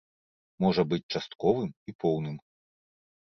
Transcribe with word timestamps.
Можа 0.63 0.85
быць 0.93 1.09
частковым 1.17 1.69
і 1.91 1.95
поўным. 2.05 2.39